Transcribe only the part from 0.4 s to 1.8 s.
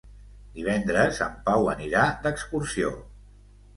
Divendres en Pau